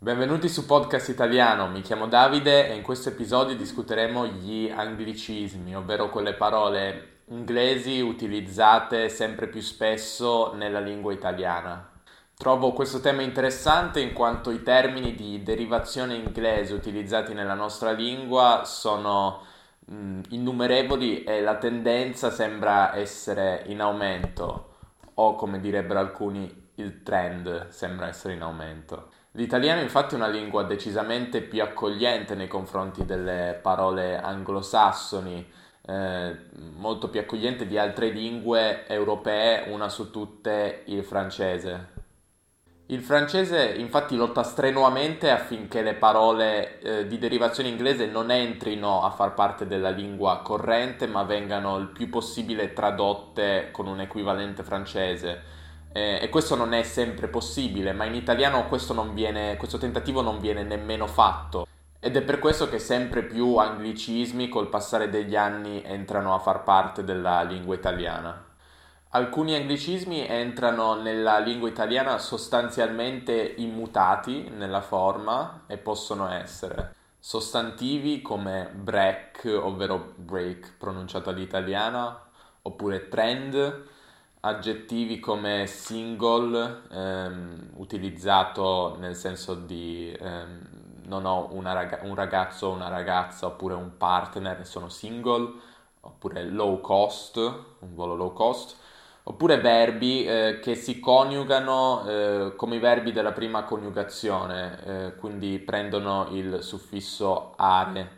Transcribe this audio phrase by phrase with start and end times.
[0.00, 6.08] Benvenuti su Podcast Italiano, mi chiamo Davide e in questo episodio discuteremo gli anglicismi, ovvero
[6.08, 11.90] quelle parole inglesi utilizzate sempre più spesso nella lingua italiana.
[12.36, 18.62] Trovo questo tema interessante in quanto i termini di derivazione inglese utilizzati nella nostra lingua
[18.66, 19.42] sono
[19.84, 24.74] mh, innumerevoli e la tendenza sembra essere in aumento
[25.14, 29.17] o come direbbero alcuni il trend sembra essere in aumento.
[29.38, 35.48] L'italiano infatti è una lingua decisamente più accogliente nei confronti delle parole anglosassoni,
[35.86, 36.36] eh,
[36.74, 41.96] molto più accogliente di altre lingue europee, una su tutte il francese.
[42.86, 49.10] Il francese infatti lotta strenuamente affinché le parole eh, di derivazione inglese non entrino a
[49.10, 55.57] far parte della lingua corrente, ma vengano il più possibile tradotte con un equivalente francese
[55.98, 60.38] eh, e questo non è sempre possibile, ma in italiano questo, viene, questo tentativo non
[60.38, 61.66] viene nemmeno fatto.
[62.00, 66.62] Ed è per questo che sempre più anglicismi col passare degli anni entrano a far
[66.62, 68.44] parte della lingua italiana.
[69.10, 78.70] Alcuni anglicismi entrano nella lingua italiana sostanzialmente immutati nella forma e possono essere sostantivi come
[78.72, 82.26] break, ovvero break pronunciato all'italiana,
[82.62, 83.86] oppure trend,
[84.40, 90.60] aggettivi come single, ehm, utilizzato nel senso di ehm,
[91.06, 95.52] non ho rag- un ragazzo o una ragazza oppure un partner, sono single,
[96.00, 98.76] oppure low cost, un volo low cost,
[99.24, 105.58] oppure verbi eh, che si coniugano eh, come i verbi della prima coniugazione, eh, quindi
[105.58, 108.16] prendono il suffisso are,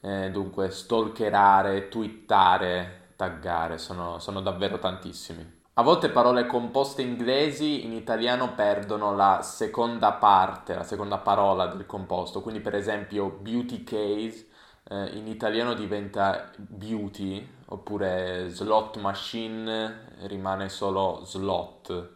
[0.00, 5.56] eh, dunque stalkerare, twittare, taggare, sono, sono davvero tantissimi.
[5.74, 11.84] A volte parole composte inglesi in italiano perdono la seconda parte, la seconda parola del
[11.84, 14.46] composto, quindi per esempio beauty case
[14.88, 22.10] eh, in italiano diventa beauty, oppure slot machine rimane solo slot.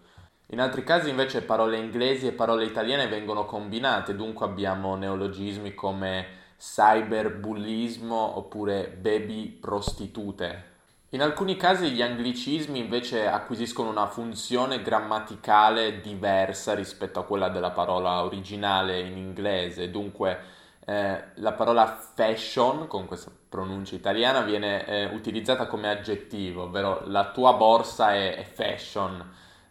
[0.51, 6.27] In altri casi invece parole inglesi e parole italiane vengono combinate, dunque abbiamo neologismi come
[6.59, 10.71] cyberbullismo oppure baby prostitute.
[11.15, 17.71] In alcuni casi gli anglicismi invece acquisiscono una funzione grammaticale diversa rispetto a quella della
[17.71, 20.39] parola originale in inglese, dunque
[20.87, 27.31] eh, la parola fashion, con questa pronuncia italiana, viene eh, utilizzata come aggettivo, ovvero la
[27.31, 29.23] tua borsa è, è fashion,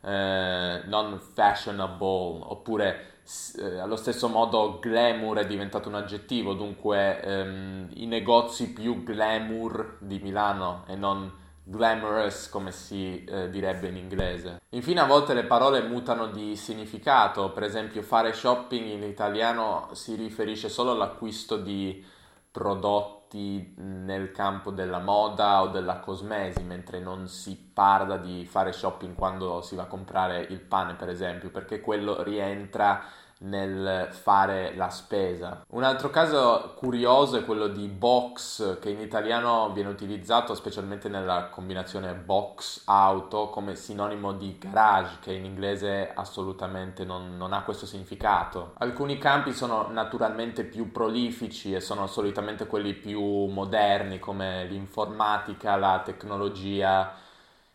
[0.03, 3.20] eh, non fashionable, oppure
[3.57, 9.97] eh, allo stesso modo glamour è diventato un aggettivo, dunque ehm, i negozi più glamour
[9.99, 14.61] di Milano e non glamorous come si eh, direbbe in inglese.
[14.69, 20.15] Infine a volte le parole mutano di significato, per esempio fare shopping in italiano si
[20.15, 22.03] riferisce solo all'acquisto di
[22.51, 29.15] prodotti nel campo della moda o della cosmesi, mentre non si parla di fare shopping
[29.15, 33.01] quando si va a comprare il pane, per esempio, perché quello rientra
[33.41, 35.63] nel fare la spesa.
[35.69, 41.49] Un altro caso curioso è quello di box, che in italiano viene utilizzato specialmente nella
[41.49, 47.85] combinazione box auto come sinonimo di garage, che in inglese assolutamente non, non ha questo
[47.85, 48.73] significato.
[48.77, 56.01] Alcuni campi sono naturalmente più prolifici e sono solitamente quelli più moderni, come l'informatica, la
[56.03, 57.29] tecnologia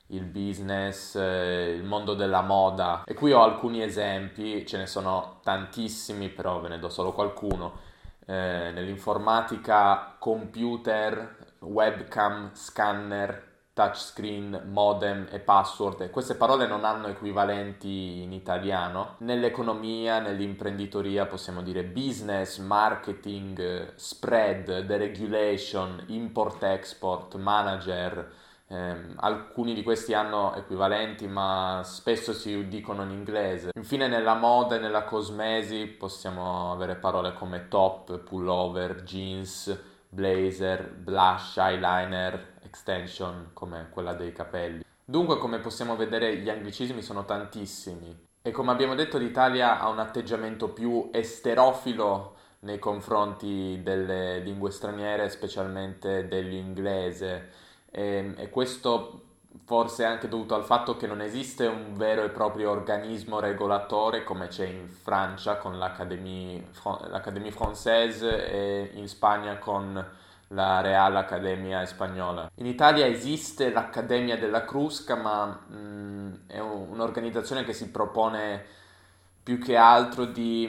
[0.09, 3.03] il business, eh, il mondo della moda.
[3.05, 7.85] E qui ho alcuni esempi, ce ne sono tantissimi, però ve ne do solo qualcuno.
[8.25, 16.11] Eh, nell'informatica, computer, webcam, scanner, touchscreen, modem e password.
[16.11, 19.17] Queste parole non hanno equivalenti in italiano.
[19.19, 30.55] Nell'economia, nell'imprenditoria possiamo dire business, marketing, spread, deregulation, import-export, manager eh, alcuni di questi hanno
[30.55, 33.71] equivalenti ma spesso si dicono in inglese.
[33.75, 39.79] Infine nella moda e nella cosmesi possiamo avere parole come top, pullover, jeans,
[40.09, 44.85] blazer, blush, eyeliner, extension come quella dei capelli.
[45.05, 50.01] Dunque come possiamo vedere gli anglicismi sono tantissimi e come abbiamo detto l'Italia ha un
[50.01, 59.23] atteggiamento più esterofilo nei confronti delle lingue straniere, specialmente dell'inglese e, ehm, e questo
[59.65, 64.23] forse è anche dovuto al fatto che non esiste un vero e proprio organismo regolatore
[64.23, 66.69] come c'è in Francia con l'Académie,
[67.09, 70.05] l'Académie Française e in Spagna con
[70.49, 72.51] la Real Accademia Spagnola.
[72.57, 78.65] In Italia esiste l'Accademia della Crusca, ma mh, è un'organizzazione che si propone
[79.47, 80.69] più che altro di,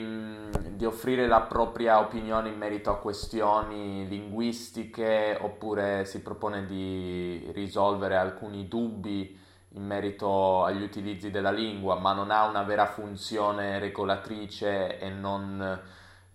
[0.70, 8.14] di offrire la propria opinione in merito a questioni linguistiche oppure si propone di risolvere
[8.14, 9.36] alcuni dubbi
[9.70, 15.80] in merito agli utilizzi della lingua, ma non ha una vera funzione regolatrice e non,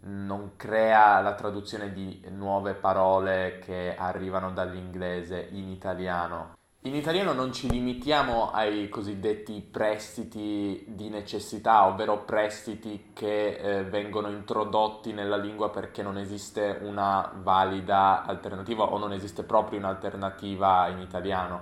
[0.02, 6.58] non crea la traduzione di nuove parole che arrivano dall'inglese in italiano.
[6.86, 14.30] In italiano non ci limitiamo ai cosiddetti prestiti di necessità, ovvero prestiti che eh, vengono
[14.30, 21.00] introdotti nella lingua perché non esiste una valida alternativa o non esiste proprio un'alternativa in
[21.00, 21.62] italiano.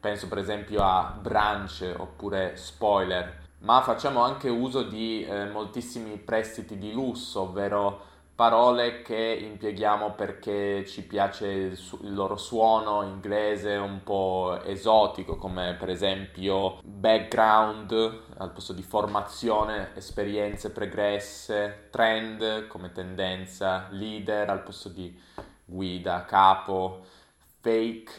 [0.00, 6.78] Penso per esempio a branch oppure spoiler, ma facciamo anche uso di eh, moltissimi prestiti
[6.78, 14.60] di lusso, ovvero parole che impieghiamo perché ci piace il, loro suono inglese un po'
[14.64, 17.92] esotico, come per esempio background
[18.38, 25.16] al posto di formazione, esperienze pregresse, trend come tendenza, leader al posto di
[25.64, 27.04] guida, capo,
[27.60, 28.12] fake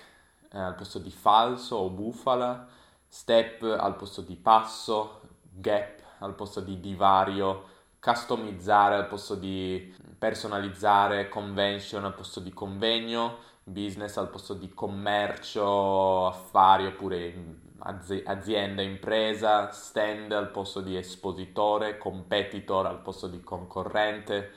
[0.51, 2.67] eh, al posto di falso o bufala,
[3.07, 5.21] step al posto di passo,
[5.51, 7.71] gap al posto di divario,
[8.03, 16.27] customizzare al posto di personalizzare, convention al posto di convegno, business al posto di commercio,
[16.27, 17.61] affari oppure
[18.25, 24.51] azienda, impresa, stand al posto di espositore, competitor al posto di concorrente,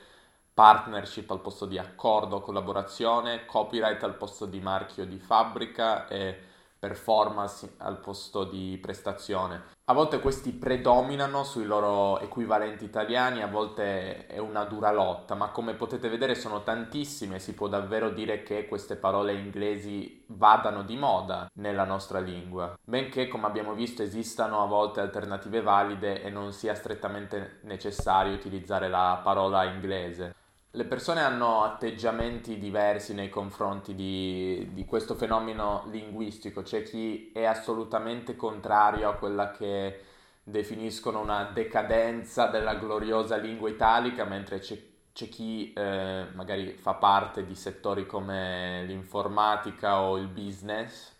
[0.53, 6.37] partnership al posto di accordo, collaborazione, copyright al posto di marchio di fabbrica e
[6.77, 9.75] performance al posto di prestazione.
[9.89, 15.49] A volte questi predominano sui loro equivalenti italiani, a volte è una dura lotta, ma
[15.49, 20.97] come potete vedere sono tantissime, si può davvero dire che queste parole inglesi vadano di
[20.97, 26.51] moda nella nostra lingua, benché come abbiamo visto esistano a volte alternative valide e non
[26.51, 30.35] sia strettamente necessario utilizzare la parola inglese.
[30.71, 37.45] Le persone hanno atteggiamenti diversi nei confronti di, di, questo fenomeno linguistico, c'è chi è
[37.45, 40.03] assolutamente contrario a quella che
[40.43, 44.77] definiscono una decadenza della gloriosa lingua italica, mentre c'è,
[45.13, 51.16] c'è chi eh, magari fa parte di settori come l'informatica o il business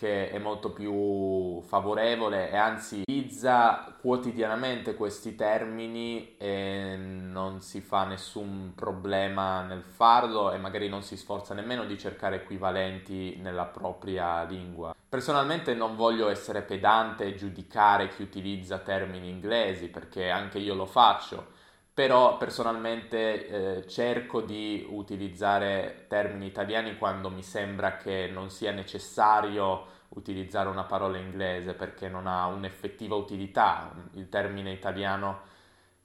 [0.00, 8.04] che è molto più favorevole e anzi utilizza quotidianamente questi termini e non si fa
[8.04, 14.42] nessun problema nel farlo e magari non si sforza nemmeno di cercare equivalenti nella propria
[14.44, 14.94] lingua.
[15.06, 20.86] Personalmente non voglio essere pedante e giudicare chi utilizza termini inglesi perché anche io lo
[20.86, 21.58] faccio,
[22.00, 23.46] però personalmente
[23.82, 30.84] eh, cerco di utilizzare termini italiani quando mi sembra che non sia necessario utilizzare una
[30.84, 33.92] parola inglese perché non ha un'effettiva utilità.
[34.12, 35.40] Il termine italiano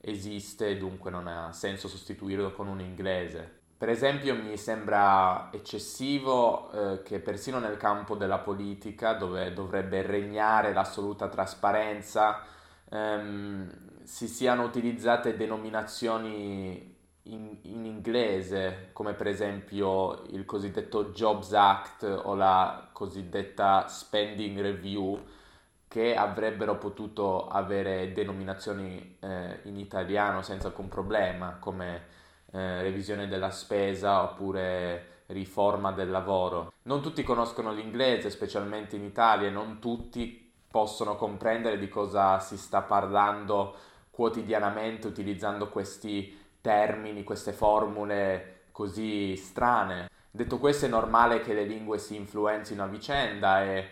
[0.01, 3.59] esiste dunque non ha senso sostituirlo con un inglese.
[3.77, 10.73] Per esempio mi sembra eccessivo eh, che persino nel campo della politica, dove dovrebbe regnare
[10.73, 12.41] l'assoluta trasparenza,
[12.89, 16.93] ehm, si siano utilizzate denominazioni
[17.23, 25.19] in, in, inglese, come per esempio il cosiddetto Jobs Act o la cosiddetta Spending Review,
[25.87, 32.03] che avrebbero potuto avere denominazioni eh, in italiano senza alcun problema, come
[32.51, 36.73] eh, revisione della spesa oppure riforma del lavoro.
[36.83, 42.81] Non tutti conoscono l'inglese, specialmente in Italia, non tutti possono comprendere di cosa si sta
[42.81, 43.75] parlando
[44.15, 50.09] quotidianamente utilizzando questi termini, queste formule così strane.
[50.31, 53.89] Detto questo è normale che le lingue si influenzino a vicenda e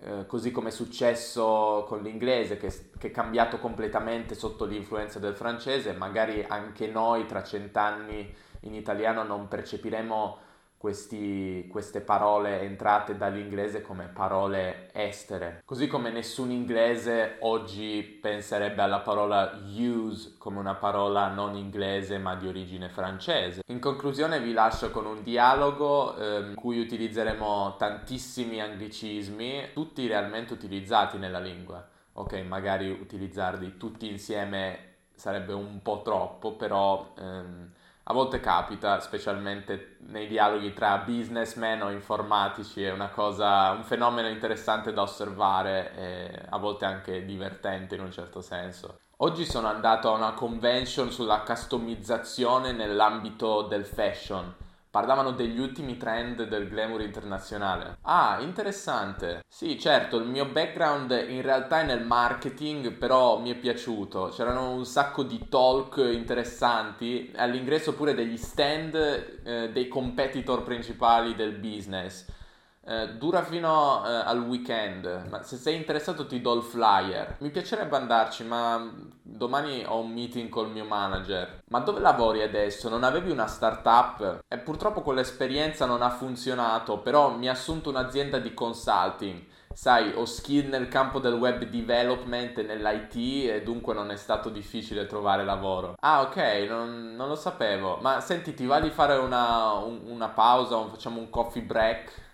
[0.00, 5.34] eh, così come è successo con l'inglese che, che, è cambiato completamente sotto l'influenza del
[5.34, 10.38] francese, magari anche noi tra cent'anni in italiano non percepiremo
[10.86, 15.60] questi, queste parole entrate dall'inglese come parole estere.
[15.64, 22.36] Così come nessun inglese oggi penserebbe alla parola use come una parola non inglese ma
[22.36, 23.62] di origine francese.
[23.66, 30.52] In conclusione vi lascio con un dialogo eh, in cui utilizzeremo tantissimi anglicismi, tutti realmente
[30.52, 31.84] utilizzati nella lingua.
[32.12, 37.12] Ok, magari utilizzarli tutti insieme sarebbe un po' troppo, però...
[37.18, 37.72] Ehm,
[38.08, 44.92] a volte capita, specialmente nei dialoghi tra businessmen o informatici, è cosa, un fenomeno interessante
[44.92, 49.00] da osservare e a volte anche divertente in un certo senso.
[49.18, 54.54] Oggi sono andato a una convention sulla customizzazione nell'ambito del fashion,
[54.90, 57.98] Parlavano degli ultimi trend del glamour internazionale.
[58.02, 59.42] Ah, interessante.
[59.46, 64.30] Sì, certo, il mio background in realtà è nel marketing, però mi è piaciuto.
[64.34, 71.52] C'erano un sacco di talk interessanti, all'ingresso pure degli stand eh, dei competitor principali del
[71.52, 72.26] business.
[72.88, 77.34] Eh, dura fino eh, al weekend, ma se sei interessato ti do il flyer.
[77.40, 81.62] Mi piacerebbe andarci, ma domani ho un meeting col mio manager.
[81.70, 82.88] Ma dove lavori adesso?
[82.88, 84.44] Non avevi una startup?
[84.46, 89.42] E purtroppo quell'esperienza non ha funzionato, però mi ha assunto un'azienda di consulting.
[89.74, 94.48] Sai, ho skill nel campo del web development e nell'IT e dunque non è stato
[94.48, 95.96] difficile trovare lavoro.
[96.00, 96.36] Ah, ok,
[96.68, 97.98] non, non lo sapevo.
[98.00, 102.25] Ma senti, ti va di fare una, un, una pausa, un, facciamo un coffee break?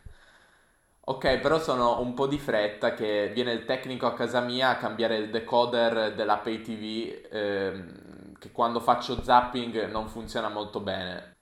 [1.05, 4.77] Ok, però sono un po' di fretta che viene il tecnico a casa mia a
[4.77, 11.37] cambiare il decoder della Pay TV ehm, che quando faccio zapping non funziona molto bene.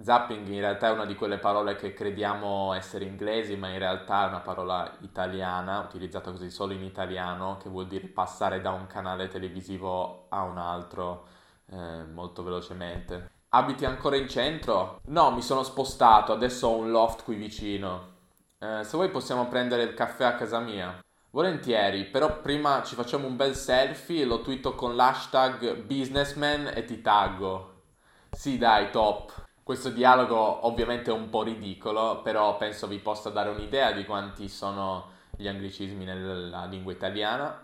[0.00, 4.26] Zapping in realtà è una di quelle parole che crediamo essere inglesi, ma in realtà
[4.26, 8.86] è una parola italiana, utilizzata così solo in italiano, che vuol dire passare da un
[8.86, 11.26] canale televisivo a un altro
[11.70, 13.30] eh, molto velocemente.
[13.50, 15.00] Abiti ancora in centro?
[15.06, 18.16] No, mi sono spostato, adesso ho un loft qui vicino.
[18.60, 21.02] Eh, se vuoi possiamo prendere il caffè a casa mia.
[21.30, 27.00] Volentieri, però prima ci facciamo un bel selfie, lo twitto con l'hashtag businessman e ti
[27.00, 27.82] taggo.
[28.30, 29.46] Sì, dai, top.
[29.62, 34.48] Questo dialogo ovviamente è un po' ridicolo, però penso vi possa dare un'idea di quanti
[34.48, 37.62] sono gli anglicismi nella lingua italiana.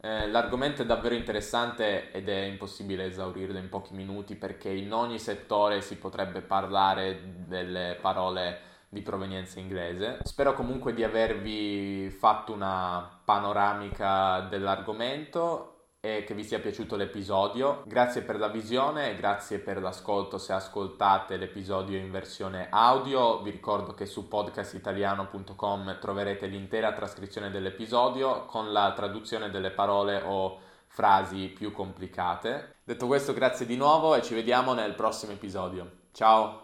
[0.00, 5.18] Eh, l'argomento è davvero interessante ed è impossibile esaurirlo in pochi minuti perché in ogni
[5.18, 10.20] settore si potrebbe parlare delle parole di provenienza inglese.
[10.22, 17.82] Spero comunque di avervi fatto una panoramica dell'argomento e che vi sia piaciuto l'episodio.
[17.86, 23.40] Grazie per la visione e grazie per l'ascolto se ascoltate l'episodio in versione audio.
[23.40, 30.58] Vi ricordo che su podcastitaliano.com troverete l'intera trascrizione dell'episodio con la traduzione delle parole o
[30.86, 32.76] frasi più complicate.
[32.84, 35.90] Detto questo, grazie di nuovo e ci vediamo nel prossimo episodio.
[36.12, 36.63] Ciao!